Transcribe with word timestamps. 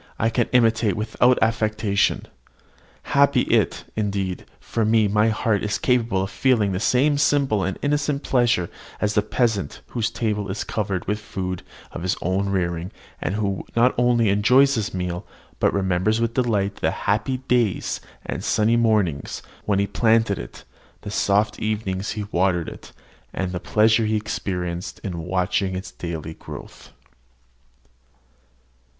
I 0.17 0.31
can 0.31 0.47
imitate 0.51 0.95
without 0.97 1.37
affectation. 1.43 2.25
Happy 3.13 3.41
is 3.41 3.61
it, 3.61 3.83
indeed, 3.95 4.45
for 4.59 4.83
me 4.83 5.05
that 5.05 5.13
my 5.13 5.29
heart 5.29 5.61
is 5.63 5.77
capable 5.77 6.23
of 6.23 6.31
feeling 6.31 6.71
the 6.71 6.79
same 6.79 7.19
simple 7.19 7.63
and 7.63 7.77
innocent 7.83 8.23
pleasure 8.23 8.67
as 8.99 9.13
the 9.13 9.21
peasant 9.21 9.81
whose 9.89 10.09
table 10.09 10.49
is 10.49 10.63
covered 10.63 11.05
with 11.05 11.19
food 11.19 11.61
of 11.91 12.01
his 12.01 12.15
own 12.19 12.49
rearing, 12.49 12.89
and 13.21 13.35
who 13.35 13.63
not 13.75 13.93
only 13.95 14.29
enjoys 14.29 14.73
his 14.73 14.91
meal, 14.91 15.23
but 15.59 15.71
remembers 15.71 16.19
with 16.19 16.33
delight 16.33 16.77
the 16.77 16.89
happy 17.05 17.37
days 17.37 18.01
and 18.25 18.43
sunny 18.43 18.75
mornings 18.77 19.43
when 19.65 19.77
he 19.77 19.85
planted 19.85 20.39
it, 20.39 20.63
the 21.01 21.11
soft 21.11 21.59
evenings 21.59 22.13
when 22.15 22.25
he 22.25 22.29
watered 22.35 22.67
it, 22.67 22.91
and 23.35 23.51
the 23.51 23.59
pleasure 23.59 24.07
he 24.07 24.15
experienced 24.15 24.97
in 25.03 25.19
watching 25.19 25.75
its 25.75 25.91
daily 25.91 26.33
growth. 26.33 26.91